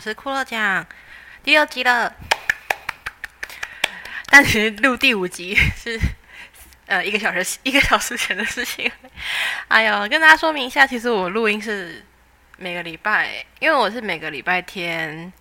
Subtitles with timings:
[0.00, 0.84] 是骷髅酱
[1.42, 2.12] 第六集了。
[4.30, 6.00] 但其实录第五集 是
[6.86, 8.90] 呃一个小时一个小时前的事情。
[9.68, 12.04] 哎呦，跟大家说明一下，其实我录音是
[12.56, 15.32] 每个礼拜，因为我是每个礼拜天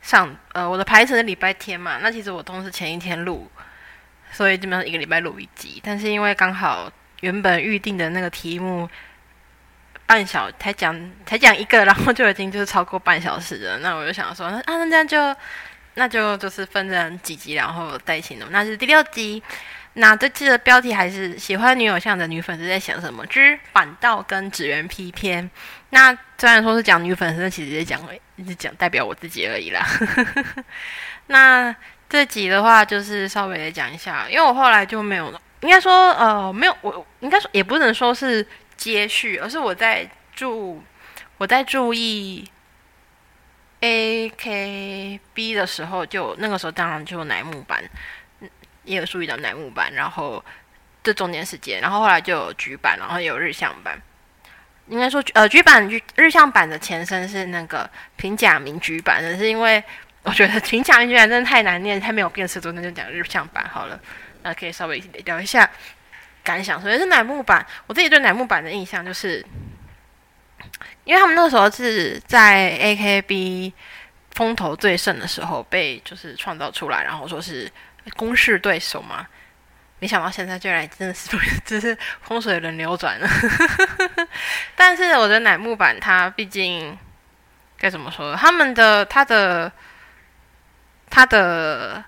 [0.00, 3.50] 上呃我的排程是礼拜天嘛，那其实我都是前一天录，
[4.32, 5.80] 所以基本上一个礼拜录一集。
[5.84, 6.90] 但是因为刚好
[7.20, 8.88] 原本预定的那个题目。
[10.08, 13.78] 半小才讲才讲一个，然后就已经就是超过半小时了。
[13.80, 15.36] 那我就想说，那啊那这样就
[15.94, 18.50] 那就就是分成几集，然后带行动。
[18.50, 19.42] 那是第六集。
[19.94, 25.50] 那这期的标题还是喜欢女偶像的女粉丝在想什么之反道跟纸人批篇。
[25.90, 28.00] 那虽然说是讲女粉丝，其实也讲
[28.36, 29.84] 一直讲代表我自己而已啦。
[31.26, 31.74] 那
[32.08, 38.46] 这集的话，就是稍微讲一下，因为我后来就没有，应该说呃没有，我应该说也不能说是。
[38.78, 40.82] 接续，而是我在注
[41.36, 42.48] 我在注意
[43.80, 47.82] A K B 的时候，就那个时候当然就有乃木坂，
[48.84, 50.42] 也有注意到乃木坂，然后
[51.02, 54.00] 这中间时间，然后后来就有局版，然后有日向版。
[54.86, 59.84] 应该说，呃，局版日日向版的前身是那个平假名局版，的是因为
[60.22, 64.00] 我觉得平假名局版真的太难念，太没有辨识度，那就讲日向版好了。
[64.42, 65.68] 那可以稍微聊一下。
[66.48, 69.44] 感想，首先是乃木坂，我自己对乃木坂的印象就是，
[71.04, 73.70] 因为他们那个时候是在 AKB
[74.30, 77.70] 风头最盛的时候被就是创造出来，然后说是
[78.16, 79.26] 攻势对手嘛，
[79.98, 81.28] 没想到现在居然真的是
[81.66, 83.28] 就是风水轮流转了。
[84.74, 86.96] 但是我觉得乃木坂它毕竟
[87.76, 89.70] 该怎么说，他们的他的
[91.10, 92.02] 他的。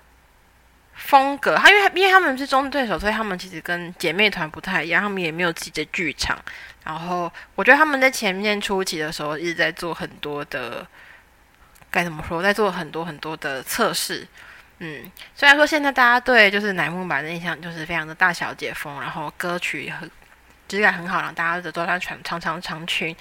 [1.11, 6.39] 风格，他因为因为他们是中对手，所以他们其实跟姐妹团不太一样，他们也没有自己的剧场。
[6.85, 10.87] 然后我觉得他们在前面初期的时候一直在做很多的，
[11.89, 14.25] 该怎么说，在做很多很多的测试。
[14.79, 20.09] 嗯，虽然说现在大家对就是乃木坂的印象就是非常的大小姐风，然后歌曲很
[20.69, 23.13] 质感很好，然后大家的都穿长长长裙。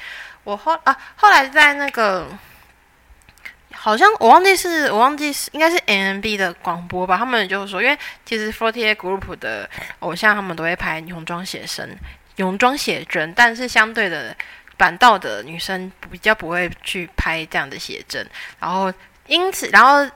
[0.45, 2.28] 我后啊后来在那个。
[3.83, 9.69] 好像我忘记是我忘记是应该是 N N B 的广播吧，他们就是说，因为其实 Forty Eight Group 的
[10.01, 11.97] 偶像他们都会拍泳装写真，
[12.37, 14.37] 泳装写真，但是相对的
[14.77, 18.93] 板道的女生比较不会去拍这样的写真，然后
[19.27, 20.07] 因此然后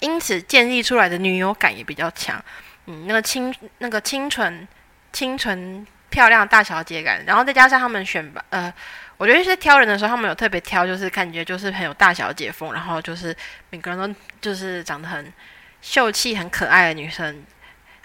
[0.00, 2.38] 因此建立出来的女友感也比较强，
[2.84, 4.68] 嗯，那个清那个清纯
[5.14, 8.70] 清纯漂亮大小姐感，然后再加上他们选吧呃。
[9.18, 13.34] 我觉得是挑人的时候，他们有特别挑，就是感觉就是很有大小姐风，然后就是
[13.70, 15.32] 每个人都就是长得很
[15.80, 17.42] 秀气、很可爱的女生，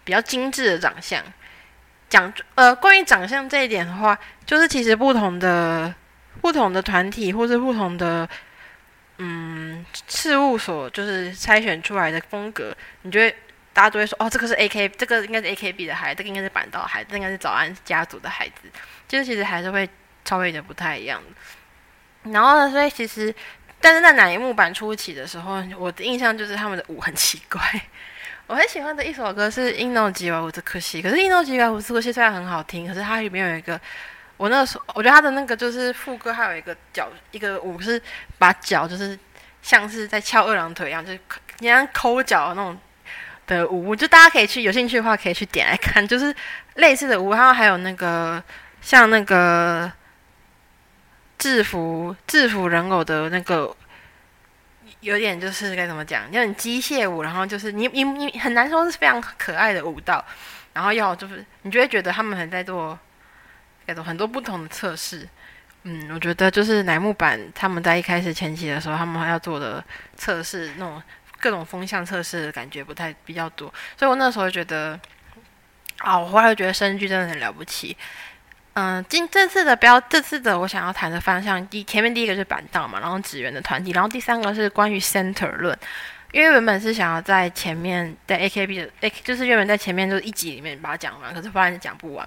[0.06, 1.22] 比较精致的长相。
[2.10, 5.94] 讲呃，关于长相这一点的话，就是其实不同的
[6.40, 8.28] 不同的团体或者不同的
[9.18, 13.36] 嗯事务所，就是筛选出来的风格，你觉得
[13.74, 18.70] 大家都会说哦，这个是 A K，这个应该是 A K B 的孩子，这个应该是板道孩子，这应该是早安家族的孩子，
[19.10, 19.90] 就是其实还是会。
[20.24, 21.22] 稍微有点不太一样，
[22.24, 23.34] 然后呢，所以其实，
[23.82, 27.62] 但是在乃木坂初期的时候，我的印象就是他们的舞很奇怪。
[28.48, 33.80] 我很喜欢的一首歌是《i n o 吉瓦乌兹克西》，可是《i n o 吉瓦乌兹克西》虽然很好听，可是它里面有一个，
[34.38, 38.02] 我那个时候我觉得它的那个就是副歌，还有一个脚一个舞是
[38.38, 39.18] 把脚就是
[39.62, 41.20] 像是在翘二郎腿一样，就是
[41.60, 42.78] 你像抠脚那种
[43.48, 46.34] 的舞，就大家可以去有兴趣的话可以去点来看，就是
[46.76, 48.44] 类似的舞，然后还有那个
[48.82, 49.92] 像那个。
[51.42, 53.76] 制服制服人偶的那个，
[55.00, 60.24] 有点就是该怎么讲，有点机械舞，然后就是你你你很难说是非常可爱的舞蹈，
[60.74, 62.98] 然后要就是你就会觉得他们很在做，
[63.88, 65.28] 该种很多不同的测试。
[65.82, 69.84] 嗯，我觉得就是乃木坂他们在一开始前期的时候，他们要做的
[70.16, 71.02] 测试那种
[71.40, 75.00] 各种风向测试的感觉不太比较多，所以我那时候觉得，
[75.98, 77.98] 啊，我后来觉得声剧真的很了不起。
[78.74, 85.78] 嗯，今这次的标，这次的我想要谈的方向，第前面第一个是板道嘛，然后职员的团体，然后第三个是关于 center 论，
[86.32, 92.26] 因为原本是想要在前面在 AKB 的 A，就是原本在前面就是一集里面把它讲完，可是发现讲不完，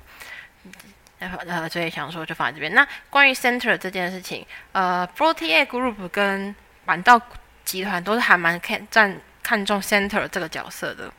[1.21, 2.75] 呃，所以想说就放在这边。
[2.75, 6.55] 那关于 center 这件事情，呃，Forty Eight Group 跟
[6.85, 7.19] 板道
[7.65, 11.11] 集团都是还蛮看占看重 center 这个角色的，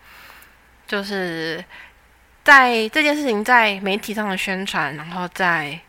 [0.85, 1.65] 就是。
[2.45, 5.79] 在这件事情在媒体上的宣传，然后在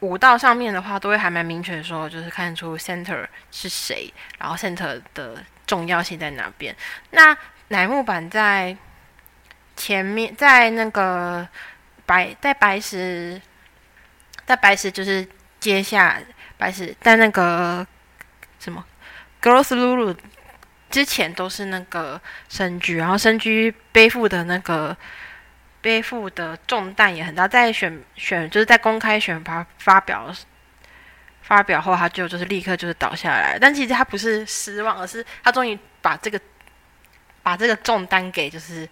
[0.00, 6.76] 舞蹈上面的话，都会还蛮明确说，就是看出 center 是谁，然后 center 的重要性在哪边。
[7.12, 7.34] 那
[7.68, 8.76] 乃木坂在
[9.74, 11.48] 前面，在那个
[12.04, 13.40] 白，在白石，
[14.44, 15.26] 在白石就是
[15.58, 16.20] 接下
[16.58, 17.86] 白石，在那个
[18.58, 18.84] 什么
[19.40, 20.14] Girls Lulu
[20.94, 24.96] 之前都是那个深居，然后深居背负的那个
[25.80, 30.32] 背负的重担也很大，在选选就是在公开选拔发表
[31.42, 33.58] 发表后，他就就是立刻就是倒下来。
[33.60, 36.40] 但其实他不是失望，而是他终于把这个
[37.42, 38.88] 把这个重担给就是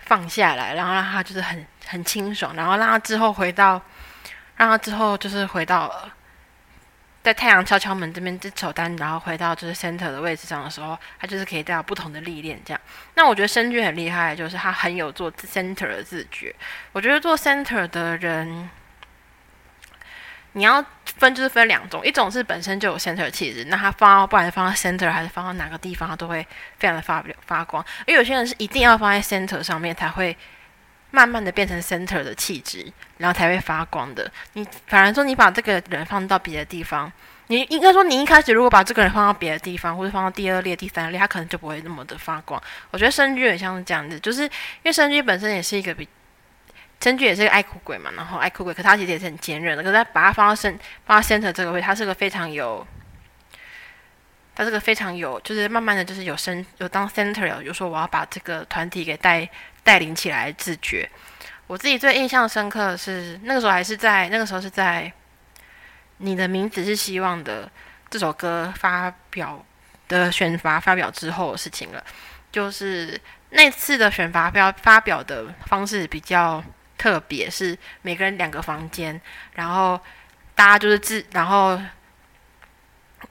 [0.00, 3.80] 放下来，然后让他就是很很清爽，然后让他之后回到
[4.56, 6.10] 让他之后就是回到。
[7.22, 12.58] 在太阳敲敲门这边这首单，然后回到就是 center 的位置上的时候，他就是可以带有不同的历练。
[12.64, 12.80] 这样，
[13.14, 16.54] 那我觉得申君很厉害，就是他很有做 center 的自觉。
[16.92, 18.70] 我觉得做 center 的人，
[20.52, 26.46] 你要分就是分两种，一种是本身就有 center 气质，那他放到不管是放到 center 还是放到哪个地方，他都会
[26.78, 27.84] 非常的发发光。
[28.06, 30.34] 而有些人是一定要放在 center 上面才会。
[31.10, 32.86] 慢慢的变成 center 的气质，
[33.18, 34.30] 然后才会发光的。
[34.52, 37.12] 你反而说你把这个人放到别的地方，
[37.48, 42.62] 你应该说你一开始如果把这个人放到别的地方，或者放到第二列、第三列，他可能就不会那么的发光。
[42.90, 44.50] 我觉得生居也像是这样子，就是因
[44.84, 46.08] 为生居本身也是一个比
[47.00, 49.82] 生居也是个爱哭鬼嘛，然后爱哭鬼，可他其实也是很坚韧的。
[49.82, 52.86] 可是他把他放到生放到 center 这个位，他是个非常有，
[54.60, 59.48] 他这个非常有，就是慢慢的就是有生有当 center 有，有说我要把这个团体给带。
[59.82, 61.10] 带领起来自觉，
[61.66, 65.10] 我自己最印象深刻的是那个时候还是在那个时候是在
[66.18, 67.68] 你的名字是希望的
[68.10, 69.64] 这首歌发表
[70.06, 72.04] 的选拔发表之后的事情了。
[72.52, 73.18] 就是
[73.48, 76.62] 那次的选拔表发表的方式比较
[76.98, 79.18] 特别，是每个人两个房间，
[79.54, 79.98] 然后
[80.54, 81.80] 大家就是自然后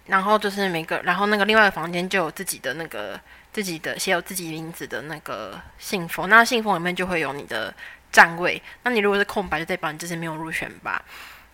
[0.05, 3.19] 然后就是每个然后那个另外一个房间就有自己的那个。
[3.51, 7.73] 自己的写有自己名字的那个信封，那信封里面就会有你的
[8.11, 8.61] 站位。
[8.83, 11.03] 那你如果是空白，就代表你这次没有入选吧。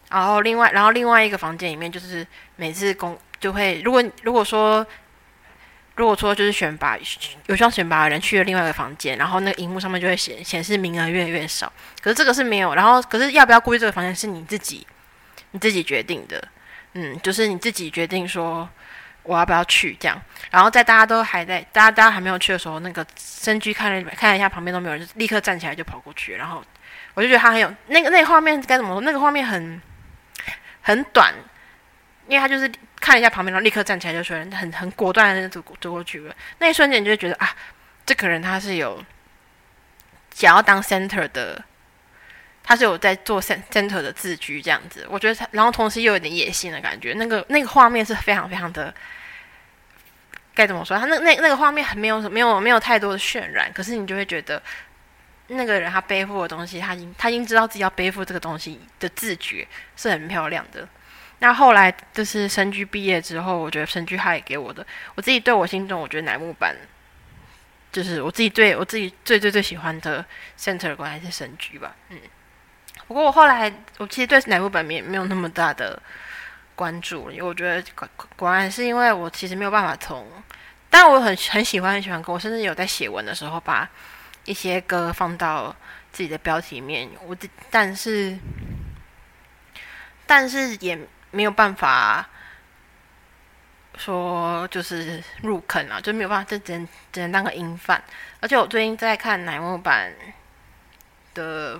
[0.10, 2.28] 然后另外，然后另外一个房间里面，就是
[2.58, 4.86] 每次公就会，如果如果说
[5.96, 6.98] 如果说就是选拔
[7.46, 11.72] 有需要选拔的人去了另外一个房间，然后那个荧幕上面就会显显示名额越来越少。
[12.02, 14.86] 可是这个是没有，然后可是要不要过去这个房间是你自己
[15.52, 16.46] 你自己决定的，
[16.96, 18.68] 嗯，就是你自己决定说。
[19.28, 19.98] 我要不要去？
[20.00, 20.22] 这样，
[20.52, 26.36] 然后在大家都还在，大家大家还没有去的时候，那个深居看了看了一下旁边都没有人，就立刻站起来就跑过去。
[26.36, 26.64] 然后
[27.16, 29.02] 我就觉得他很有那个那个画面该怎么说？
[29.02, 29.82] 那个画面很
[30.82, 31.34] 很短，
[32.28, 36.36] 因为他就是看了一下旁边，然后立刻站起来就说很很果断的走走过去了。
[36.60, 37.50] 那一瞬间你就觉得啊，
[38.06, 39.04] 这个人他是有
[40.36, 41.64] 想要当 center 的。
[42.68, 48.92] 他是有在做 center 的自居这样子，我觉得他，然后同时又有点野心的感觉，那个那个画面是非常非常的，
[50.56, 50.98] 该怎么说？
[50.98, 54.60] 他那那那个画面很没有没有没有太多的渲染，可是你就会觉得
[55.48, 60.90] 那个人他背负的东西，他已经他已经知道自己要背负这个东西的自觉是很漂亮的。
[61.38, 64.84] 那后来就是神居毕业之后，我觉得神居他也给我的，
[65.14, 66.76] 我自己对我心中，我觉得乃木坂
[67.92, 70.26] 就是我自己对我自己最最最喜欢的
[70.58, 72.18] center 关还是神居吧，嗯。
[73.08, 76.02] 不过我后来，我其实对哪部本没没有那么大的
[76.76, 80.28] 关注，因为我觉得果果然是因为我其实没有办法从，
[80.90, 83.88] 但我很很喜欢很喜欢歌，我甚至有在写文的时候把
[84.46, 85.76] 一些歌放到
[86.12, 87.38] 自己的标题里面，我
[87.70, 88.36] 但是
[90.26, 92.28] 但是也没有办法
[93.98, 98.04] 说就是入坑啊，就没有办法，就只能只能当个音范。
[98.40, 100.12] 而且我最近在看乃木坂
[101.36, 101.80] 的。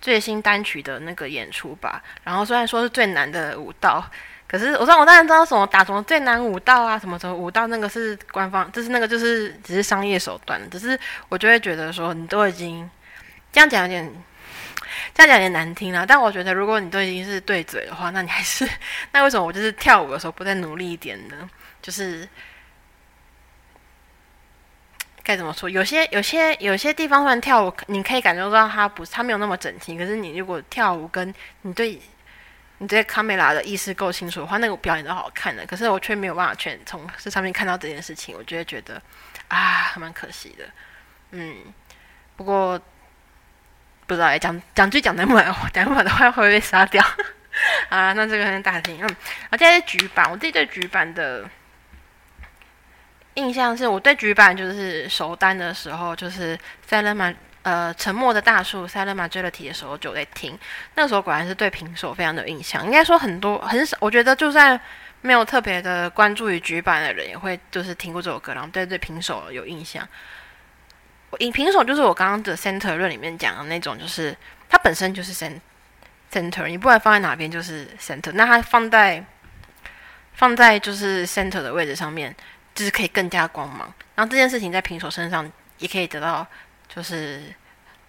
[0.00, 4.04] 最新单曲的那个演出吧，然后虽然说是最难的舞蹈，
[4.46, 10.98] 可是我知道我当然知道什么打什么最难舞蹈啊，什么什么舞蹈那个是官方，就是那个就是只是商业手段，只是
[11.28, 12.88] 我就会觉得说你都已经
[13.52, 14.04] 这样讲有点
[15.14, 18.68] 这样讲有点难听了，但我觉得如果你都已经是对嘴的话，那你还是
[19.12, 21.48] 那为什么我就是跳舞的时候不再努力一点呢？
[21.82, 22.28] 就是。
[25.26, 25.68] 该怎么说？
[25.68, 29.98] 有些有些有些地方虽然跳舞，你可以感觉到它不是它没有那么整齐。
[29.98, 32.00] 可是你如果跳舞跟你对
[32.78, 35.66] 你对卡梅拉的意识够清楚的话，那个表演都好看的。
[35.66, 39.02] 可是我却没有办法全从这上面看到这件事情，我就会觉得
[39.48, 40.64] 啊，蛮可惜的。
[41.32, 41.56] 嗯，
[42.36, 42.80] 不过
[44.06, 47.04] 不知道讲讲句讲的满讲满的话会不会被杀掉
[47.90, 48.12] 啊？
[48.12, 49.04] 那这个很大听。
[49.04, 49.16] 嗯，
[49.50, 51.44] 而且是局版，我自己对局版的。
[53.36, 60.58] 印象是我对局版就是首单的时候，就是塞勒马呃沉默的大树塞勒马追了题的时候就在听，
[60.94, 62.84] 那时候果然是对平手非常的有印象。
[62.84, 64.80] 应该说很多很少，我觉得就算
[65.20, 70.06] 没有特别的关注于局版的人，也会就是听过这首歌，然后对对平手有印象。
[71.40, 74.34] 影平手就是我刚刚的 center 论里面讲的那种，就是
[74.68, 75.32] 它本身就是
[76.32, 79.24] center，你不管放在哪边就是 center，那它放在。
[80.38, 82.36] 放在就是 center 的位置上面，
[82.76, 83.92] 就是可以更加光芒。
[84.14, 86.46] 然后这件事情在平手身上也可以得到
[86.88, 87.42] 就是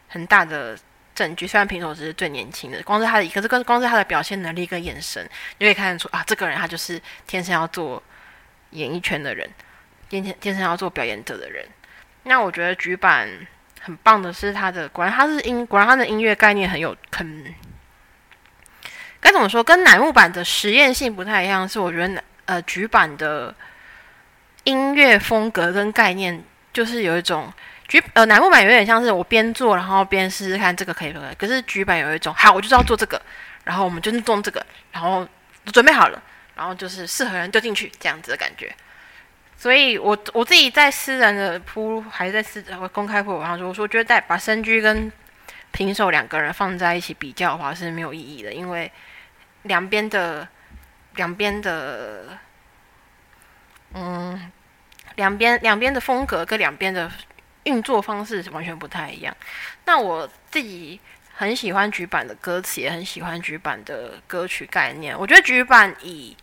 [0.10, 0.78] 很大的
[1.16, 1.48] 证据。
[1.48, 8.04] 虽然平手只是最年轻的，光是他的，可是光光是他的表现能力跟眼神，你可以看得出啊，这个人他就是天生要做
[8.72, 9.50] 演艺圈的人，
[10.10, 11.66] 天天天生要做表演者的人。
[12.24, 13.30] 那我觉得局版
[13.80, 17.56] 很棒的是他的，果然他是音，果然他的音乐概念很有很。
[19.20, 19.64] 该怎么说？
[19.64, 23.54] 跟乃木坂的实验性不太一样，是我觉得呃，菊版的
[24.68, 26.44] 音乐风格跟概念，
[26.74, 27.52] 就是有一种
[27.88, 31.36] 局呃，乃木板有点像是我边做，然后边试试看这个可以不可以。
[31.36, 33.22] 可是局版有一种，好，我就知道做这个，
[33.64, 35.28] 然后我们就是做这个，然后
[35.72, 36.22] 准备好了，
[36.56, 38.76] 然后就是适合人就进去这样子的感觉。
[39.58, 45.12] 所以我我自己在私人的铺，还是在私公开铺，然后说，我说觉得在把深居跟
[45.72, 48.92] 平手两个人放在一起比较的话是没有意义的，因为。
[49.64, 50.48] 两边的，
[51.16, 52.38] 两边的，
[53.94, 54.50] 嗯，
[55.18, 57.12] 两边两边的风格跟两边的
[57.64, 59.36] 运作方式完全不太一样。
[59.86, 61.00] 那我自己
[61.36, 65.16] 很喜欢局版的歌词，也很喜欢局版的歌曲概念。
[65.20, 66.36] 我觉得局版以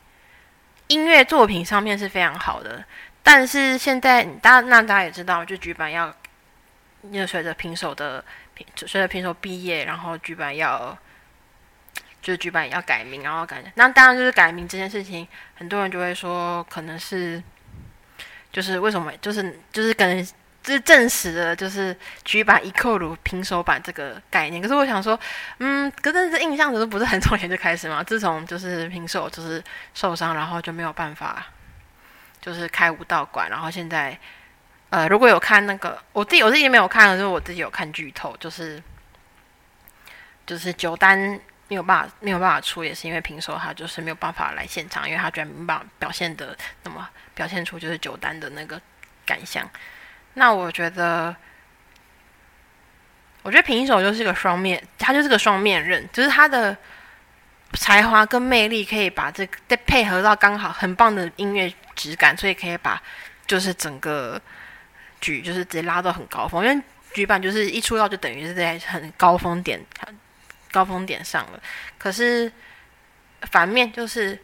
[0.88, 2.84] 音乐作品上面是非常好的，
[3.22, 6.14] 但是现在大家那大家也知道，就局版要，
[7.10, 10.96] 要随着平手的平随着平手毕业，然后局版要。
[12.24, 17.42] 就是剧版要改名，然后改，那当然就是改名这件事情，很多人就会说，可能是，
[18.54, 20.24] 就是为什么，就是就是可能
[20.62, 21.94] 就是证实了，就是
[22.24, 24.62] 剧版一扣如平手版这个概念。
[24.62, 25.18] 可是我想说，
[25.58, 28.00] 嗯，可是这印象都不是很从前就开始嘛？
[28.04, 29.60] 自从就是平手就是
[29.92, 31.44] 受伤，然后就没有办法，
[32.40, 34.16] 就是开武道馆，然后现在，
[34.90, 38.80] 呃，如果有看那个，我自己我自己没有看，可是我自己有看剧透，就是
[40.46, 41.40] 就是九单。
[41.68, 48.80] 没有办法，没有办法出，也是因为平手他就是没有办法来现场，因为他居然没办法表现的那么表现出就是九单的那个
[49.24, 49.68] 感想。
[50.34, 51.34] 那我觉得，
[53.42, 56.76] 我觉得平手就是个双面，他就是个双面刃，就是他的
[57.72, 63.02] 才华跟魅力可以把这个再配合到刚好很棒的音乐质感，所以可以把
[63.46, 64.40] 就是整个
[65.20, 69.80] 局就是直接拉到很高峰，因为局版就是一出道就等于是在很高峰点。
[70.74, 71.62] 高峰点上了，
[71.96, 72.50] 可是
[73.42, 74.36] 反面就是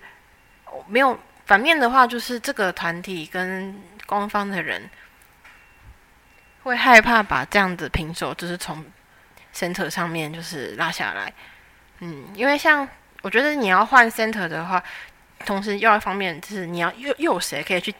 [0.86, 4.88] 没有反面的话，就是这个团体跟官方的人
[6.62, 8.86] 会害怕把这样子平手，就是从
[9.52, 11.32] center 上面就是拉下来。
[11.98, 12.88] 嗯，因为像
[13.22, 14.80] 我觉得你要换 center 的话，
[15.44, 17.92] 同时又一方面就是你要又又有谁可以去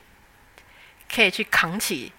[1.12, 2.12] 可以去扛起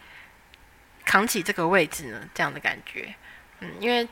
[1.05, 2.27] 扛起这个位置呢？
[2.33, 3.15] 这样的感觉，
[3.61, 4.05] 嗯，因为。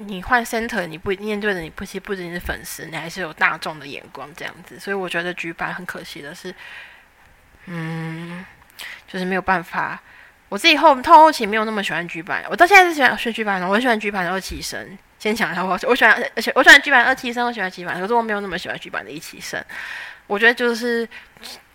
[0.00, 6.54] 你换 center，你不面对的你不其实不仅是粉丝，你还是有大众的眼光这样子，所以我觉得局版很可惜的是，
[7.66, 8.44] 嗯，
[9.08, 10.00] 就是没有办法。
[10.48, 14.96] 我自己后透后期没有那么喜欢局版，我到现在是喜欢选局版的，我很喜欢局版的二期生。
[15.18, 19.60] 先讲一下，我我喜欢，而且我喜欢局版二期生，我喜欢局版，可是我没有那么喜欢局版的一期生。
[20.28, 21.06] 我觉得就是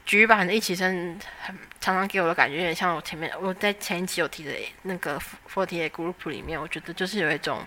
[0.05, 4.51] 局版的一期生，很常常给我的感觉有点像我前面我在前一期有提的
[4.83, 5.19] 那个
[5.53, 7.59] Forty ei Group 里面，我觉得就是有一种。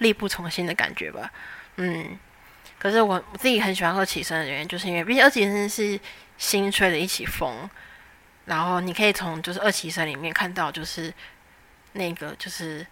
[0.00, 1.30] 力不从心的感觉吧，
[1.76, 2.18] 嗯，
[2.78, 5.98] 可是我我自己很喜欢二起生的原因，就是因为毕竟二起生是
[6.36, 7.68] 新吹的一起风，
[8.46, 11.12] 然后你可以从就是二起生里面看到就是
[11.92, 12.86] 那个就是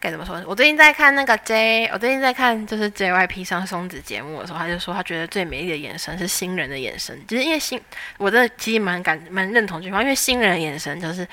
[0.00, 0.42] 该怎么说？
[0.46, 7.80] 我最近在看那个 J，我最近在看就是 JYP 上松子节目的时候，他就说他觉得最美丽的眼神是新人的眼神，就是因为新，
[8.18, 11.26] 我真的其实蛮感蛮认同这句话，因为新人的眼神就是。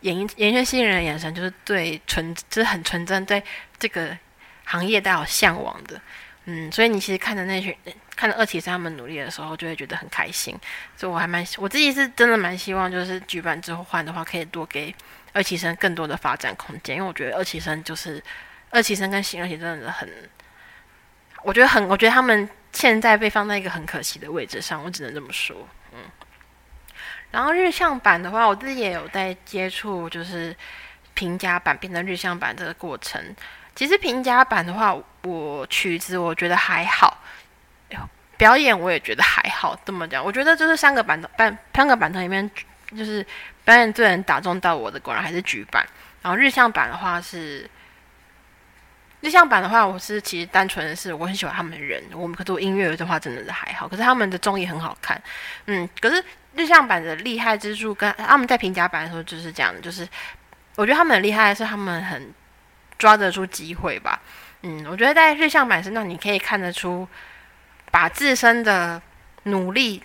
[0.00, 3.42] 演演员新人的眼神就是对纯，就是很纯真，对
[3.78, 4.16] 这个
[4.64, 6.00] 行业带有向往的，
[6.44, 7.74] 嗯，所以你其实看着那群，
[8.14, 10.54] 看着二期生他们努力的时候，就会觉得很开心。
[10.96, 14.94] 所以我还蛮，我自己是真的蛮希望，就是举办之后换的话，可以多给
[15.32, 18.22] 二期生更多的发展空间，因为我觉得二期生就是
[18.70, 20.08] 二期生跟新二期真的很，
[21.42, 25.66] 我觉得很，我觉得他们现在被放在一个很可惜的位置上，我只能这么说，
[27.34, 30.54] 然后日向版的话，我自己也有在接触，就是
[31.14, 33.20] 平价版变成日向版这个过程。
[33.74, 37.18] 其实平价版的话，我曲子我觉得还好，
[38.36, 39.76] 表演我也觉得还好。
[39.84, 42.48] 这么讲，我觉得就是三个版的版三个版本里面，
[42.96, 43.26] 就是
[43.64, 45.84] 表演最能打中到我的，果然还是剧版。
[46.22, 47.68] 然后日向版的话是。
[49.24, 55.18] 日向版的话，我是其实单纯的是我很喜欢他们的人，我们可做音乐的话真的是还好，可是他们的综艺很好看，
[55.64, 56.22] 嗯，可是
[56.54, 60.06] 日向版的厉害之处跟他们在评价版的时候就是这样，就是
[60.76, 62.30] 我觉得他们很厉害的是他们很
[62.98, 64.20] 抓得住机会吧，
[64.60, 67.08] 嗯，我觉得在日向版身上你可以看得出
[67.90, 69.00] 把自身的
[69.44, 70.02] 努力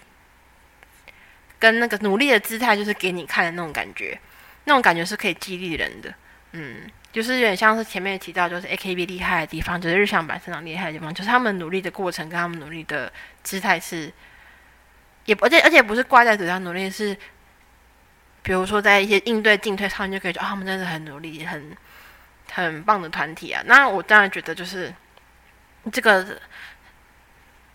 [1.60, 4.18] 跟那个努力的姿态，就是给你看的那种感觉，
[4.64, 6.14] 那种感觉是可以激励人的。
[6.54, 13.12] 嗯，就是有点像是前面提到，就是 AKB 厉害的地方，就是日向版非常厉害的地方，就是他们努力的过程跟他们努力的
[13.42, 14.14] 姿态是，
[15.26, 17.18] 也而且而且不是挂在嘴上努力，是
[18.44, 21.76] 比如说在一些应对进退上，你就可以觉得他们真的很努力，很
[22.52, 23.64] 很棒的团体啊。
[23.66, 24.94] 那我当然觉得就是
[25.92, 26.40] 这个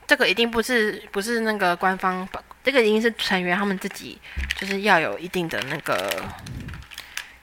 [0.07, 2.29] 这个一定不是不是那个官方，
[2.63, 4.21] 这个一定是成员他们自己
[4.55, 6.23] 就是要有一定的那个。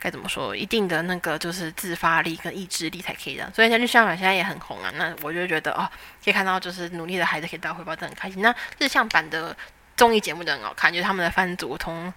[0.02, 0.56] 该怎么说？
[0.56, 3.48] 一定的那个就是自发力跟意志力才可以的。
[3.54, 4.92] 所以像日向版现在也很红啊。
[4.96, 5.88] 那我就觉得哦，
[6.26, 8.42] 可以看到就是努力的孩子可以得到回报，真的很开心。
[8.42, 9.56] 那日向版的
[9.96, 12.12] 综艺节目都很好看，就是他们的番组从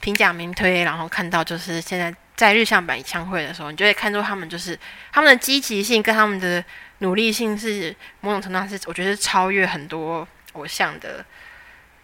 [0.00, 4.78] 平假名推，然后看到就是现在在日向版演唱会的时候，你就会看出他们就是
[5.12, 6.64] 他们的积极性跟他们的
[7.00, 11.22] 努力性是某种程度上是我觉得是超越很多偶像的。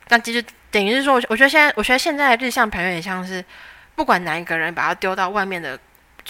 [0.09, 3.43] 那其实等于是说，我觉得现在我觉得现在日向版有点像是。
[3.97, 5.77] 不管哪一个人把他丢到外面的，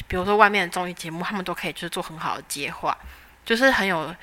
[0.09, 2.97] 比如说外面的综艺节目，他们都可以就是做很好的接话，
[3.45, 4.15] 就是很有。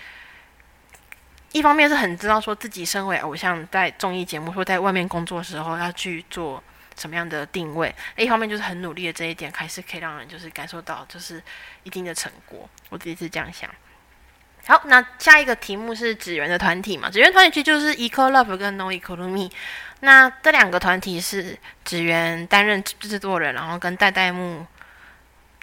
[1.52, 6.64] 一方面是很知道说自己身为偶像在综艺节目或在外面工作时候要去做
[6.98, 11.40] 什么样的定位，一方面就是很努力的这一点，还是可以让人就是感受到就是
[11.84, 12.68] 一定的成果。
[12.90, 13.70] 我自己是这样想。
[14.66, 17.10] 好，那下一个题目是指源的团体嘛？
[17.10, 19.50] 指源团体其实就是 Eco Love 跟 No Eco Me。
[20.00, 24.66] 那这两个团体是职员担任制作人，然后跟代代木，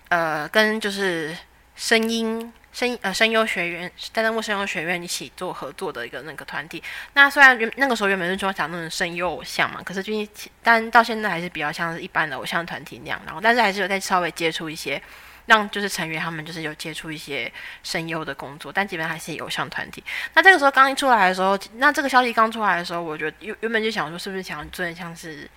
[0.08, 1.34] 呃，跟就是
[1.76, 6.82] 声音声呃声优学院代代木声优学院一起做合作的一个那个团体。
[7.14, 10.28] 那虽然那个时候原本是说讲那种声优偶像嘛，可是最近
[10.62, 15.00] 但到现在还是比较像是一般的偶像团体那样，然后但是还是有在稍微接触一些。
[15.46, 20.02] 让就是成员他们就是有接触一些声优的工作，但基本还是偶像团体。
[20.34, 25.48] 那这个时候刚一出来的时候，那这个消息刚出来的时候，我觉得原原本就想说，是不是想做点像是，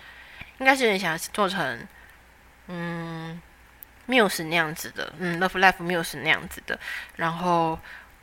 [0.58, 1.88] 应该是想做成，
[2.67, 3.41] 嗯
[4.08, 6.80] ，Muse 那样子的，嗯，Love Life Muse 那样子的。
[7.15, 7.78] 然后，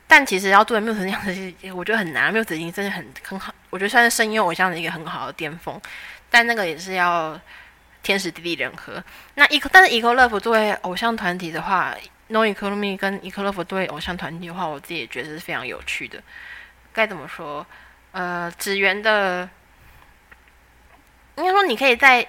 [0.07, 2.33] 但其实要做 Muse 那样子，我觉得很难。
[2.33, 5.79] Muse 已经真的很很好，我觉得算是声优偶像的一个很好的巅峰，
[6.29, 7.39] 但那个也是要。
[8.03, 9.03] 天时地利人和。
[9.35, 11.95] 那 e 但是 Eco Love 作为偶像团体的话
[12.27, 16.21] ，No Economy 跟 Eco Love 作为偶像团体的话，我自己也觉得是非常有趣的。
[16.93, 17.65] 该怎么说？
[18.11, 19.49] 呃，职员的，
[21.37, 22.27] 应该说你可以在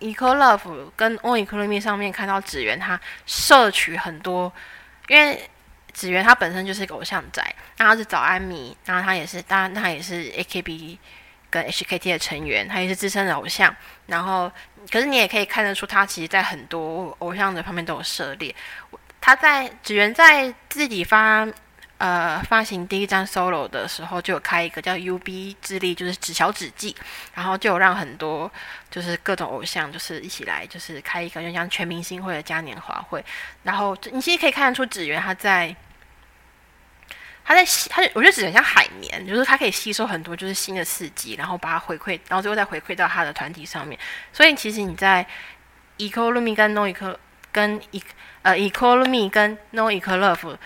[0.00, 4.52] Eco Love 跟 No Economy 上面看到职员他摄取很多，
[5.08, 5.48] 因为
[5.92, 10.98] 职员他本身就是一个偶像宅，那他是早安迷，然后他也是，当然他也是 AKB
[11.50, 13.74] 跟 HKT 的成员，他也是资深的偶像，
[14.06, 14.50] 然后。
[14.88, 18.54] 可是你也可以看得出，他其实在很多偶像的方面都有涉猎。
[19.20, 21.44] 他在只缘在自己发
[21.98, 26.94] 呃发行第一张 solo 的时候，就有开一个叫 UB 之力，就是纸小纸记，
[27.34, 28.48] 然后就有让很多
[28.88, 33.24] 就是各种偶像就是一起来，就是开一个就像全明星会的嘉年华会。
[33.64, 35.74] 然后你其实可以看得出，指缘他在。
[37.48, 43.96] 它在吸，它就我觉得只能像海绵，就是它可以吸收很多就是新的刺激，然后把它回馈，然后最后再回馈到它的团体上面。
[44.32, 45.24] 所以其实你在
[45.98, 47.16] economy 跟 no eco
[47.52, 48.02] 跟 e
[48.42, 50.56] 呃 economy 跟 no eco love，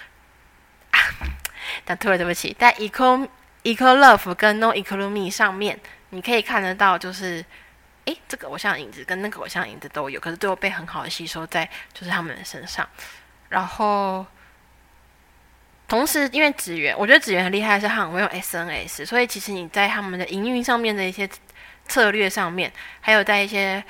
[1.85, 3.29] 但突然对不起，在 Eco
[3.63, 7.45] Eclove 跟 no economy 上面，你可以看得到就是，
[8.07, 12.89] 诶，这个偶像影子跟那个偶像影子都有，可是最后被很好的吸收在就是他们的身上，
[13.51, 14.25] 然后。
[15.91, 21.29] 同时，因为职员，我觉得职员很厉害，是他很会用 SNS，所以其实你在他们的营运上面的一些
[21.89, 23.83] 策略上面，还有在一些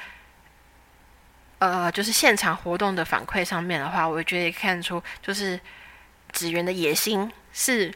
[1.58, 5.60] 呃，就是现场活动的反馈上面的话，我觉得看出就是
[6.32, 7.92] 职员的野心是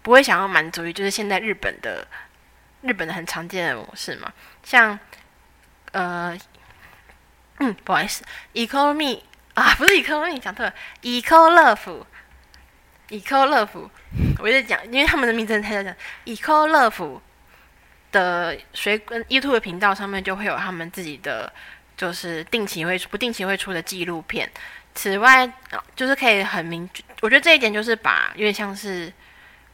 [0.00, 2.08] 不会想要满足于就是现在日本的
[2.80, 4.32] 日本的很常见的模式嘛，
[4.64, 4.98] 像
[5.92, 6.34] 呃，
[7.58, 9.20] 嗯，不好意思，economy
[9.52, 12.06] 啊，不是 economy 讲错了，eco love。
[13.12, 13.90] Eco Love，
[14.38, 15.94] 我在讲，因为他们的名字太讲。
[16.24, 17.20] Eco Love
[18.10, 21.52] 的水跟 YouTube 频道上面就会有他们自己的，
[21.94, 24.50] 就是定期会不定期会出的纪录片。
[24.94, 25.46] 此外，
[25.94, 29.12] 就是可以很明确，我觉得这一点就是把有点像是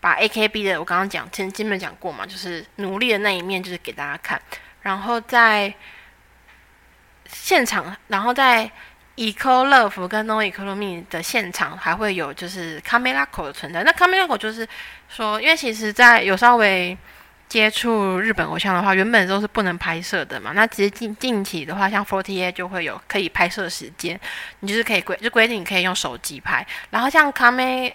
[0.01, 4.43] 把 AKB 的我刚刚讲前基本讲过嘛，就是努力的那一面，就是给大家看。
[4.83, 5.73] 然后在
[7.27, 8.69] 现场，然后在。
[9.19, 13.83] Eco Love 跟 No Economy 的现场还会有就是 Camera 口的存在。
[13.83, 14.67] 那 Camera 口就是
[15.09, 16.97] 说，因为其实在有稍微
[17.49, 20.53] 接触日本偶像的话，原本都是不能拍摄的嘛。
[20.55, 24.19] 那其实近近期的话，像 Forty Eight 就会有可以拍摄时间，
[24.61, 26.65] 你就是可以规就规定你可以用手机拍。
[26.91, 27.93] 然后像 Camera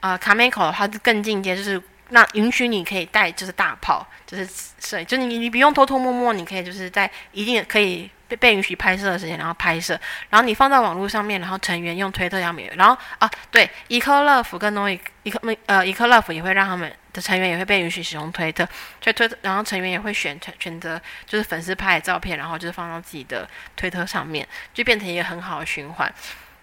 [0.00, 4.48] 呃 Camera 口的话就更进阶，就是那允许你可以带就是大炮，就是
[4.80, 9.98] 摄，就你你不用偷偷摸摸，你可以就是在一定可以被被允许拍摄的时间，然后拍摄，
[10.30, 18.64] 然后你放到网络上面，然后成员用推特上面，然后啊对，一颗乐福跟 No 一颗呃一颗乐福也会让他们的成员也会被允许使用推特，
[19.00, 26.12] 所以推特，然后成员也会选选择就是粉丝拍的照片，然后就是放到自己的推特上面，就变成一个很好的循环，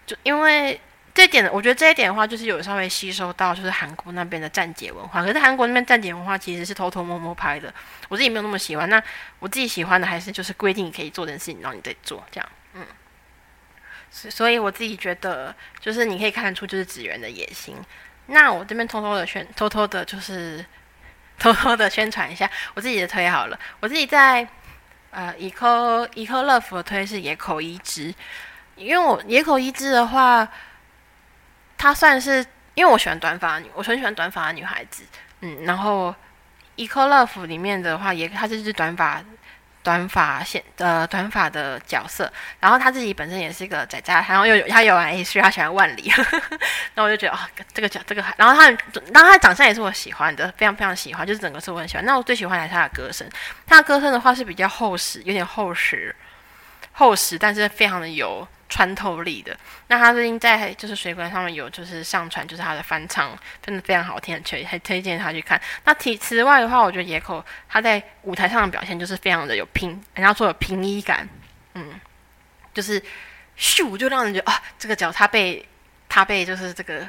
[0.06, 0.80] 就因为。
[1.16, 5.22] 这一点，我觉得这一点的话，就是有稍微吸收到，就是韩国那边的站姐文化。
[5.22, 7.72] 可是韩国那边站姐文化其实是偷偷摸摸拍的，
[8.10, 8.86] 我自己没有那么喜欢。
[8.90, 9.02] 那
[9.38, 12.46] 我自己喜欢的还是就是规定可以做的事情，然后你再做这样。
[12.74, 12.84] 嗯，
[14.10, 17.74] 所以我自己觉得，就是你可以看得出就是职员的野心。
[18.26, 20.62] 那我这边偷偷的宣，偷偷的就是
[21.38, 23.58] 偷偷的宣传一下我自己的推好了。
[23.80, 24.46] 我自己在
[25.12, 28.14] 呃一颗一颗乐福的推是野口一枝，
[28.74, 30.46] 因为我野口一枝的话。
[31.78, 35.02] 她算是，因为我喜欢短发女，我很喜欢短发的女孩子，
[35.40, 36.10] 嗯，然后
[36.76, 39.22] 《e c o Love》里面的话，也她就是短发，
[39.82, 46.10] 短发线呃短发的角色，然后她自己本身也是一个仔仔，然后又有她有玩 A 所以她喜欢万里，
[46.94, 48.68] 那我就觉得啊，这个角这个，然后她，
[49.12, 52.04] 然后她长相也是我喜欢的，非常非常喜欢，就是整个是我很喜欢。
[52.04, 53.28] 那我最喜欢的是她的歌声，
[53.66, 56.14] 她的歌声的话是比较厚实，有点厚实，
[56.92, 58.46] 厚实，但是非常的油。
[58.68, 63.30] 穿透力的，那他最近在就是水管上面有就是上传，就是他的翻唱，
[63.62, 65.60] 真的非常好听，推还推荐他去看。
[65.84, 71.28] 那其此外的话，我觉得野口他在舞台上的表现就是非常的有平，人家说有平一感，
[71.74, 72.00] 嗯，
[72.74, 73.00] 就是
[73.56, 75.64] 咻就让人觉得啊，这个脚他被
[76.08, 77.08] 他被就是这个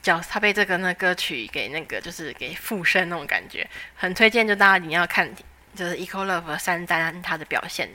[0.00, 5.30] 脚他被这个那歌曲给那个就是给附身那种感觉，很推荐就大家一定要看，
[5.74, 7.86] 就是 Eco Love 三单他的表现。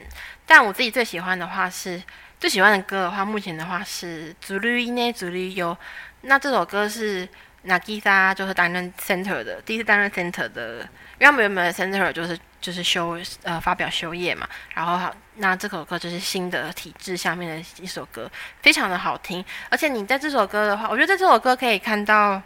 [0.46, 2.00] 但我自己最喜欢的话是。
[2.42, 5.78] 最喜欢的歌的话，目前的话是《祖绿音呢，祖绿有。
[6.22, 7.28] 那这首歌是
[7.64, 14.48] Nagisa 就是担任 center 的，第一次担任 center 的，因为他们原本的 center 就是就是休呃发表休业嘛。
[14.74, 18.28] 然后好那这首歌就是新的体制下面的一首歌，
[18.60, 19.44] 非常的好听。
[19.70, 22.42] 而且你在这首歌的话，我觉得在这首歌可以看到，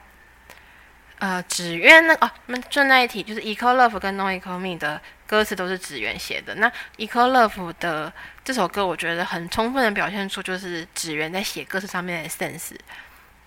[1.20, 5.00] 呃，只愿那哦，我们顺带一题，就是 Eco Love 跟 No Eco Me 的。
[5.26, 6.54] 歌词都是指原写的。
[6.56, 8.12] 那《一颗 Love》的
[8.44, 12.76] 这首歌，我觉得很充分的表现出就是指原在写歌词上面的 sense。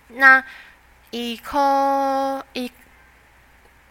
[0.08, 0.42] 那
[1.10, 2.70] 一颗一，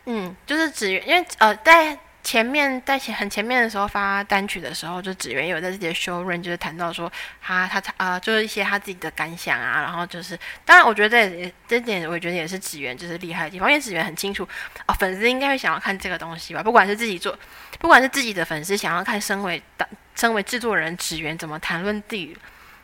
[0.06, 1.98] 嗯，就是指原，因为呃，在。
[2.30, 7.12] 前面在前很前面的时候发单曲的时候，就指原有在自己的 show run 就是谈到说
[7.42, 14.48] 他他啊就是一些他自己的感想啊，然后就是当然我觉得这这点我觉得也是指原就是厉害的地方，因为指原很清楚
[14.86, 17.36] 哦粉丝应该会想要看这个东西吧，不管是自己做，
[17.80, 22.38] 不管是自己的粉丝想要看身为当身为制作人指原怎么谈论自己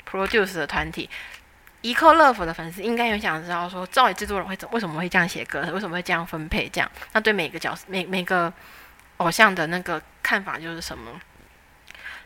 [0.09, 1.07] produce 的团体
[1.83, 8.51] ，Eco Love 的粉丝应该也想知道说，到底制作人会怎为什么会这样写歌，为什么会这样分配这样，那对每个角色每每个。
[9.17, 11.19] 偶像的那个看法就是什么？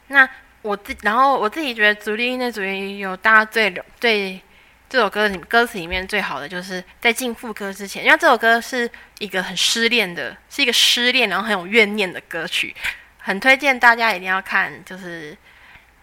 [0.08, 0.28] 那
[0.64, 4.42] 我自然后我自己觉得，主力那主力有大家最最
[4.90, 12.76] 这首歌里歌词里面最好的，就是在进副歌之前，因为这首歌是一个很失恋的，是一个失恋然后很有怨念的歌曲，
[13.20, 14.84] 很推荐大家一定要看。
[14.84, 15.38] 就是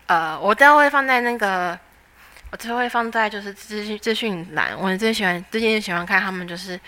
[0.07, 1.77] 呃，我最后会放在那个，
[2.53, 4.79] 我最后会放在就是资讯资讯栏。
[4.79, 6.79] 我最喜欢最近喜欢看他们就是。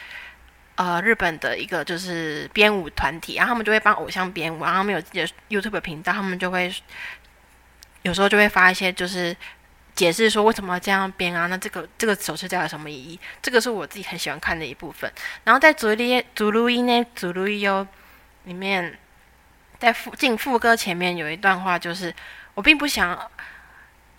[0.78, 6.72] 呃，日本的一个就是编舞团体，然后他们就会帮偶像编舞，然后他们有自己的 YouTube 频道，他们就会
[8.02, 9.36] 有时候就会发一些就是
[9.96, 13.18] 解释说为什么要这样编啊，那这个这个手势代表什么意义？
[13.42, 15.12] 这个是我自己很喜欢看的一部分。
[15.42, 17.84] 然后在主里主录音呢，主录音哟
[18.44, 18.96] 里面，
[19.80, 22.14] 在副进副歌前面有一段话，就是
[22.54, 23.20] 我并不想，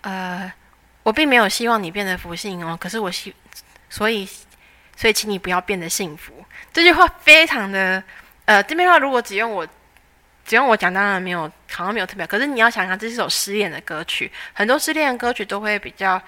[0.02, 0.52] 呃，
[1.04, 3.34] 我并没有希望你变得不幸哦，可是我希
[3.88, 4.28] 所以。
[5.00, 6.44] 所以，请你不要变得幸福。
[6.74, 8.04] 这句话非常的，
[8.44, 9.66] 呃，这边话如果只用我，
[10.44, 12.26] 只用我讲，当然没有，好像没有特别。
[12.26, 16.20] 可是你要想想，这是首失恋的歌曲，很多失恋的歌曲都会比较，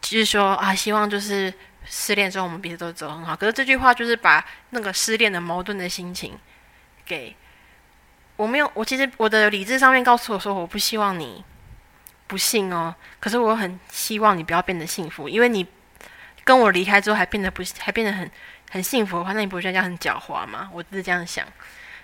[0.00, 1.52] 就是说啊，希望就是
[1.84, 3.36] 失恋之后我们彼此都走很好。
[3.36, 6.32] 可是这句话就是把那个失恋的矛盾的心情
[7.04, 7.36] 给，
[8.36, 11.44] 我没有，我其实我的理智上面告诉我说，我不希望你
[12.26, 12.94] 不幸哦。
[13.20, 15.66] 可是我很希望你不要变得幸福，因为你。
[16.44, 18.30] 跟我离开之后还变得不还变得很
[18.70, 20.68] 很幸福的话，那你不会觉得这样很狡猾吗？
[20.72, 21.46] 我是这样想，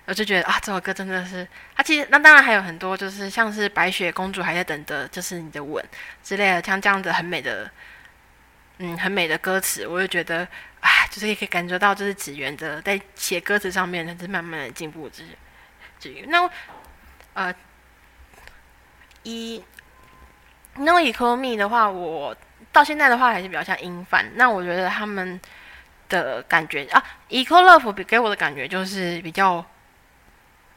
[0.05, 5.85] 我就觉得啊，这首歌真的是，它其实那当然还有很多，就是像是白雪公主还在等的，就是你的吻
[6.23, 7.71] 之类的，像这样子很美的，
[8.79, 10.47] 嗯，很美的歌词，我就觉得
[10.81, 15.31] 啊，就是也可以感觉到，就是指源的在写歌词上面，它是慢慢的进步，就是
[15.99, 16.49] 至于那
[17.35, 17.55] 呃，
[19.23, 19.65] 一
[20.75, 22.37] 那以 call me 的话，我。
[22.71, 25.41] 到现在的话还是比较像英范，那我觉得他们
[26.09, 27.03] 的感觉啊。
[27.29, 29.65] Eco Love 给给我的感觉就是比较，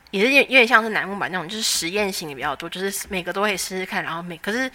[0.09, 4.71] 也是有有点像是楠木板那种，就是实验型的比较多，就是每个都可以试试看，然后每可是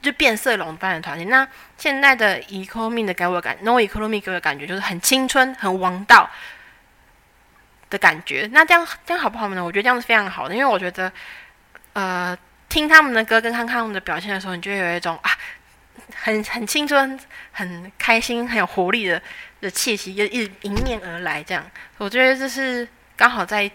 [0.00, 1.24] 就变色龙般的团体。
[1.24, 6.30] 那现在的 Eco Me 的给我的感，No Eco Me 给我的感觉就是很青春、很王道
[7.90, 8.48] 的感觉。
[8.52, 9.64] 那这样这样好不好呢？
[9.64, 11.12] 我觉得这样是非常好的，因为我觉得，
[11.94, 12.36] 呃，
[12.68, 15.30] 听他们的歌跟看他们的表现的时候，你就有一种啊。
[16.20, 17.18] 很很青春、
[17.52, 19.22] 很开心、很有活力的
[19.60, 21.42] 的气息，就一直迎面而来。
[21.42, 21.64] 这样，
[21.96, 23.70] 我觉得这是刚好在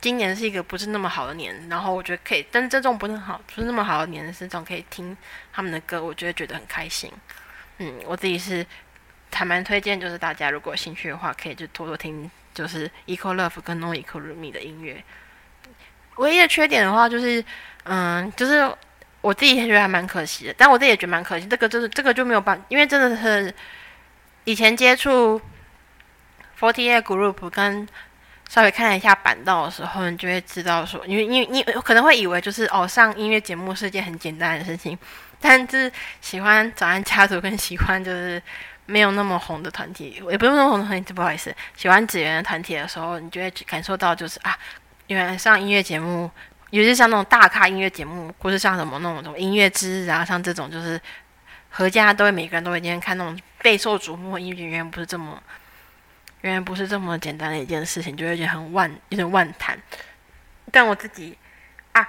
[0.00, 5.16] 今年是一个不是那么好的年，然后我觉得可以，但是这种不是好不是那么好的年是这种可以听
[5.52, 7.10] 他们的歌，我觉得觉得很开心。
[7.78, 8.64] 嗯，我自己是
[9.32, 15.02] 还蛮推荐，就是大家如果有兴趣的话，可以就多多听，就是 Eco Love 跟 No Eco Rumi 的音乐。
[16.16, 17.44] 唯一的缺点的话，就是
[17.82, 18.72] 嗯，就是。
[19.24, 21.46] 我自己也觉得还蛮可惜的，但我自己也觉得蛮可惜。
[21.46, 23.52] 这个就是这个就没有办，因为真的是
[24.44, 25.40] 以前接触
[26.60, 27.88] Forty Eight Group 跟
[28.50, 34.98] 稍微看了一下板道的时候，你就会知道说，因为因为你可能会以为就是哦，上音乐节目是件很简单的事情，
[35.40, 38.42] 但是喜欢早安家族跟喜欢就是
[38.84, 44.54] 没有那么红的团体，也不用那么红的团体，不好意思，喜欢子源的团体的时候，你就会感受到就是啊，
[45.06, 46.30] 原来上音乐节目。
[46.74, 51.00] 尤其像那种大咖音乐节目，或是像什么那种什么音乐之日啊，像这种就是
[51.70, 55.40] 合家都会每个人都会今天看那种备受瞩目音乐，远远不是这么，
[56.40, 59.78] 远远不是这么简单的一件事情，就会觉得很万有点万谈。
[60.72, 61.38] 但我自己
[61.92, 62.08] 啊，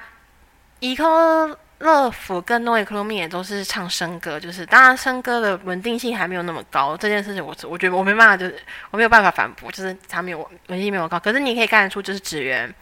[0.80, 12.73] 伊科乐府跟诺伊克罗米也都是唱生歌，就是当然生歌的稳定性还没有那么高，这件事情我我觉得我没办法，就是我没有办法反驳，就是他没有稳定性没有高，可是你可以看得出就是指源。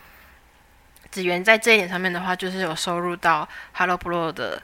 [1.14, 4.60] 子源在这一点上面的话，就是有收入到 Hello Pro 的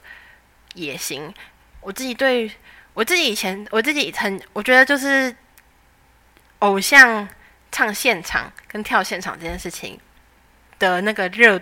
[0.74, 1.32] 野心。
[1.80, 2.50] 我自己对
[2.92, 5.32] 我自己以前我自己很，我觉得就是
[6.58, 7.28] 偶像
[7.70, 9.96] 唱现场跟跳现场这件事情
[10.80, 11.60] 的那个热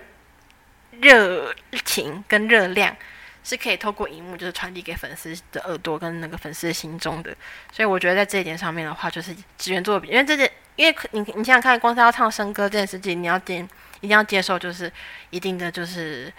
[1.02, 2.96] 热情跟热量，
[3.44, 7.36] 是可以透过荧幕就是传递给粉丝的耳朵跟那个粉丝的心中的。
[7.70, 13.68] 所以我觉得在这一点上面的话，就是子源做，因为这件，因为你你想想看，光是要唱生歌这件事情，你要点。
[14.00, 14.92] 一定要接受，就是
[15.30, 16.32] 一定的就是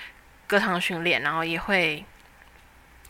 [0.48, 2.04] 歌唱训练，然后也会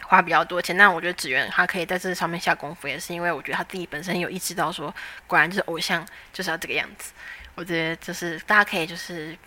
[0.04, 0.76] 花比较多钱。
[0.76, 4.94] 那我觉得子源他可以在这上面下功夫，也是因为我觉得他自己本身有意识到说，
[5.28, 7.14] 果然就是偶像就是要这个样子。
[7.56, 9.38] 我觉得就是大家可以就是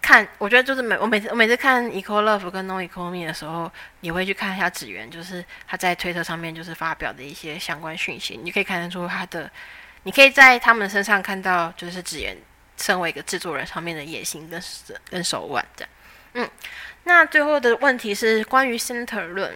[0.00, 9.50] 看，我觉得就是每我每次我每次看 Eco Love 跟 No Eco Me 的时候，也会去看一下子源，就是他在推特上面就是发表的一些相关讯息，你可以看得出他的，
[10.04, 12.36] 你可以在他们身上看到就是子源。
[12.82, 14.60] 身为一个制作人，上面的野心跟
[15.08, 15.90] 跟手腕这样，
[16.32, 16.50] 嗯，
[17.04, 19.54] 那最后的问题是关于 center 论，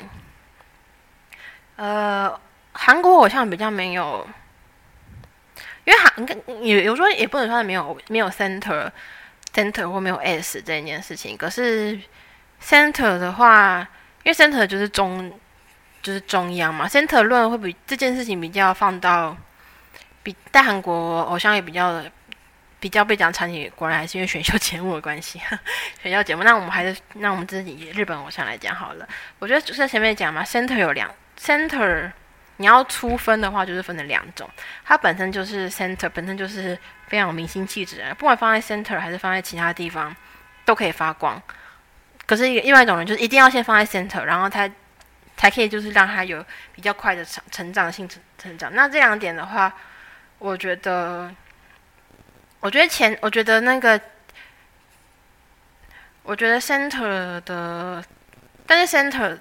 [1.74, 4.24] 呃，韩国偶像比较没有，
[5.84, 8.88] 因为韩也有时候也不能说没有没有 center
[9.52, 11.98] center 或没有 s 这件事情，可是
[12.62, 13.80] center 的话，
[14.22, 15.36] 因为 center 就是中
[16.00, 19.36] 就是中央嘛，center 论会比这件事情比较放到
[20.22, 22.00] 比在韩国偶像也比较。
[22.78, 25.40] 比较被讲场景，果然还是因为选秀节目的关系。
[26.02, 29.08] 选秀节目，那我们还是那我们自己日本偶像来讲好了。
[29.38, 31.10] 我觉得就在前面讲嘛，center 有两
[31.40, 32.10] center，
[32.58, 34.48] 你要出分的话，就是分成两种。
[34.84, 40.14] 它本身就是 center，本身就是非常有明星气质的，不管放在 center 还是放在其他地方，
[40.66, 41.42] 都可以发光。
[42.26, 44.70] 可是另外一种人就是一定要先放在 center，然后他
[45.36, 48.70] 才可以就是让他有比较快的成成长性成成长。
[48.74, 49.72] 那这两点的话，
[50.38, 51.34] 我觉得。
[52.66, 54.00] 我觉得前，我觉得那个，
[56.24, 58.04] 我觉得 center 的，
[58.66, 59.38] 但是 center，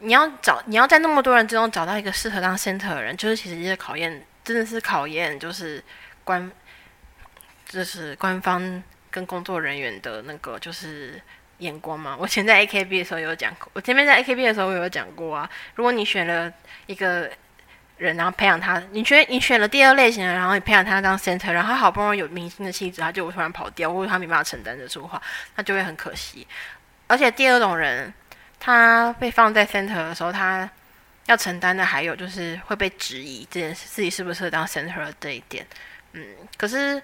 [0.00, 5.82] 你要找，你要在那么多人之中找到一个适合当 center 的人，就是其实是考验，真的是考验，就是
[6.22, 6.52] 官，
[7.64, 11.18] 就是官方跟工作人员的那个就是
[11.60, 12.14] 眼光嘛。
[12.20, 15.48] 我前在 AKB 的时候有讲过，我前面在 AKB 的时候我有讲过啊。
[15.76, 16.52] 如果你选了
[16.84, 17.30] 一个。
[17.98, 18.82] 人，然后培养他。
[18.90, 25.22] 你觉得你选了第二类型的，然后你培养他当 center，然后他好不容易有明星的气质，他就突然跑掉，或者他没办法承担得住的话，
[25.54, 26.46] 那就会很可惜。
[27.06, 28.12] 而且第二种人，
[28.58, 30.68] 他被放在 center 的时候，他
[31.26, 35.64] 要承担的还有就是会被质疑这件事，自己适不适合当 center 这一点。
[36.12, 36.24] 嗯，
[36.56, 37.00] 可是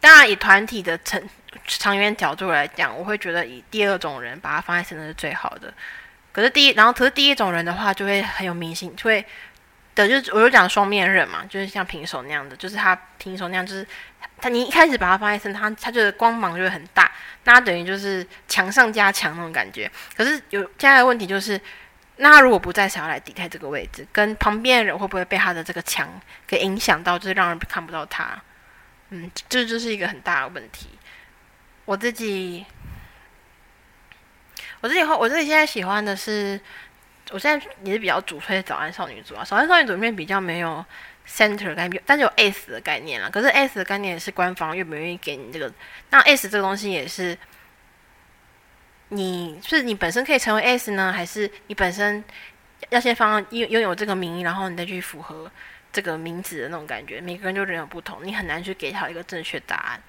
[0.00, 1.22] 当然以团体的成
[1.66, 5.74] 长远角度来讲，我会觉得以第二种人把他放在 center 是最好的。
[6.32, 9.22] 可是第一，然后可是第一种人的话，就会很有明星，就会。
[9.96, 13.84] 对就是我就讲双面刃嘛，就是像平手那样的，就是他平手那样，就是
[14.38, 17.10] 他你一开始把他放在身，他他就光芒就会很大，
[17.44, 19.90] 那等于就是强上加强那种感觉。
[20.14, 21.58] 可是有现在的问题就是，
[22.16, 24.06] 那他如果不在，想要来抵台这个位置？
[24.12, 26.08] 跟旁边的人会不会被他的这个墙
[26.46, 28.38] 给影响到，就是让人看不到他？
[29.08, 30.88] 嗯，这就是一个很大的问题。
[31.86, 32.66] 我自己，
[34.80, 36.60] 我自己后，我自己现在喜欢的是，
[37.30, 39.44] 我现在也是比较主推早安少女组啊。
[39.44, 40.84] 早安少女组里面比较没有
[41.28, 43.30] center 概念，但是有 S 的概念了。
[43.30, 45.72] 可是 S 的概念也是官方愿不愿意给你这个？
[46.10, 47.36] 那 S 这个东西也是。
[49.10, 52.24] 你是你本身可以成为 S 呢，还是你本身
[52.88, 55.48] 要先放拥拥有这个名义，然后你再去符合
[55.92, 57.20] 这个名字的那种感觉？
[57.20, 60.02] 每个人就人有不同，你很难去给他一个正确答案。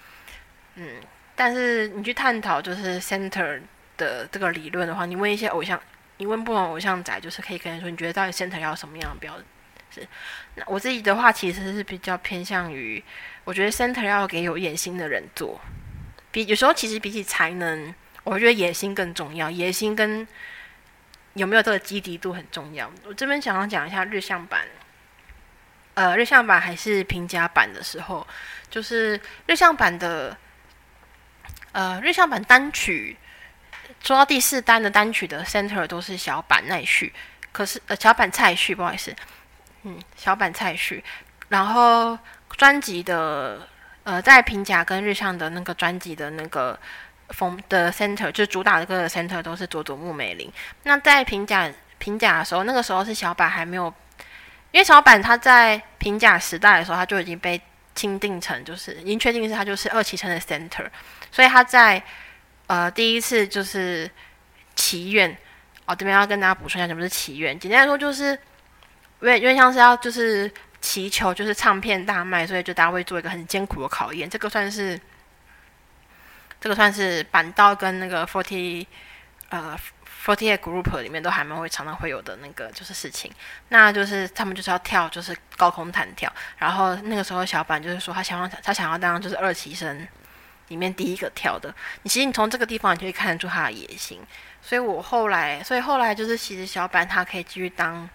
[0.77, 0.95] 嗯，
[1.35, 3.61] 但是你去探讨就是 center
[3.97, 5.79] 的这个理论的话，你问一些偶像，
[6.17, 9.45] 你问不同偶像仔，就是可以跟人说，你觉得到底 center 要什么样的标准
[9.89, 10.07] 是？
[10.55, 13.03] 那我自己的话，其实是比较偏向于，
[13.43, 15.59] 我觉得 center 要给有野心的人做，
[16.31, 17.93] 比有时候其实比起才能。
[18.23, 20.27] 我觉得野心更重要，野心跟
[21.35, 22.91] 有没有这个基底度很重要。
[23.05, 24.67] 我这边想要讲一下日向版，
[25.93, 28.27] 呃，日向版还是平价版的时候，
[28.69, 30.35] 就是日向版的，
[31.71, 33.15] 呃，日向版单曲，
[34.03, 37.13] 说到第四单的单曲的 center 都是小坂奈绪，
[37.51, 39.15] 可是呃小坂菜绪，不好意思，
[39.83, 41.03] 嗯，小坂菜绪，
[41.49, 42.17] 然后
[42.51, 43.67] 专辑的
[44.03, 46.79] 呃在平甲跟日向的那个专辑的那个。
[47.31, 50.49] 风的 center 就是主打的歌的 center 都是佐佐木美玲。
[50.83, 53.93] 那在平甲平甲的时候，那个时候是小板还没有，
[54.71, 57.61] 因为小板他在平甲时代的时候，他就已经被
[57.93, 60.87] 钦定成就是已经确定是他就是二期生的 center，
[61.29, 62.01] 所以他在
[62.67, 64.09] 呃第一次就是
[64.75, 65.35] 祈愿
[65.85, 67.57] 哦，这边要跟大家补充一下什么是祈愿。
[67.59, 68.31] 简单来说就是，
[69.21, 74.99] 因为因为像是要就是祈求就是唱片大卖，所以就大家会做一个很艰苦的考验，这个算是。
[76.59, 78.83] 这个算是板道跟那个 forty
[79.49, 79.77] 呃
[80.25, 83.31] forty eight group 里面都还蛮会常常会有的那个就是事情，
[83.69, 90.07] 那就是他们就是要跳就是高空弹跳，然后那个时候小板就是说他想要他想要当就是二期生
[90.67, 94.19] 里面第一个跳的，你其实你从这个地方你就可以看出他的野心，
[94.61, 98.09] 所以我后来所以后来就是其实小板他可以继续当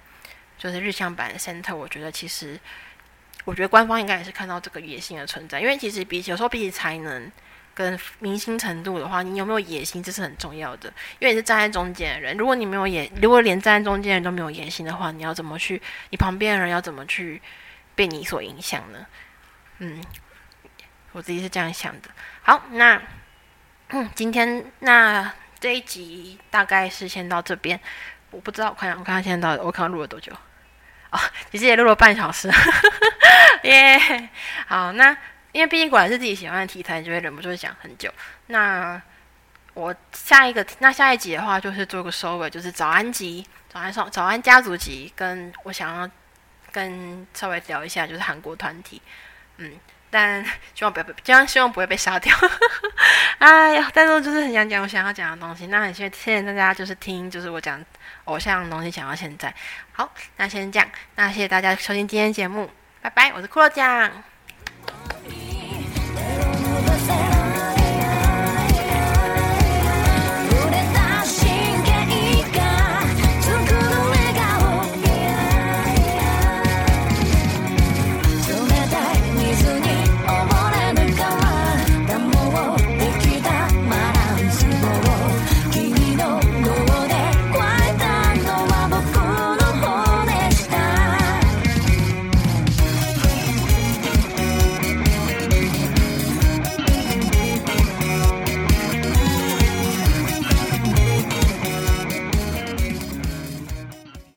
[0.58, 2.58] 就是日向版的 center，我觉得其实
[3.44, 7.30] 我觉得官方应该也是看到这个野心的存在，因为其实比起有时候比起才能。
[7.74, 10.92] 跟明星程度的话，你有没有野心，这是很重要的。
[11.18, 15.80] 因为你是站在中间的人，如果你没有野，如果连站在中间的人都没有野心的话，你要怎么去？
[16.10, 17.40] 你旁边的人要怎么去
[17.94, 19.06] 被你所影响呢？
[19.78, 20.04] 嗯，
[21.12, 22.10] 我自己是这样想的。
[22.42, 23.00] 好，那
[23.88, 27.78] 嗯，今天那这一集大概是先到这边。
[28.31, 30.33] 我不知道，我看我看看现在到我看录了多久？
[31.11, 31.18] 哦，
[31.50, 32.50] 其实也录了半小时。
[33.64, 34.28] 耶，
[34.66, 35.16] 好，那。
[35.52, 38.11] 因为毕竟果然是自己喜欢的题材，就会忍不住会讲很久。
[38.46, 38.98] 那
[39.74, 46.11] 我下一个，那下一集的话，就是做个收尾，就是早安集、早安上、早安家族集，跟我想要
[46.70, 49.02] 跟稍微聊一下，就是韩国团体。
[49.59, 49.74] 嗯，
[50.12, 50.44] 但
[50.75, 52.37] 希望不要被，这样希望不会被杀掉。
[53.38, 55.66] 哎呀，但是我就是很想讲我想要讲的东西。
[55.68, 57.83] 那很谢谢大家，就是听，就是我讲
[58.25, 59.53] 偶像的东西讲到现在。
[59.92, 62.70] 好，那先这样，那谢谢大家收听今天节目，
[63.01, 64.12] 拜拜，我是骷髅酱。